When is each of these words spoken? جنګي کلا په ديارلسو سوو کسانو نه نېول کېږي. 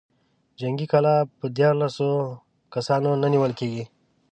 جنګي 0.59 0.87
کلا 0.91 1.15
په 1.37 1.45
ديارلسو 1.57 1.93
سوو 1.97 2.19
کسانو 2.73 3.09
نه 3.21 3.27
نېول 3.33 3.53
کېږي. 3.59 3.83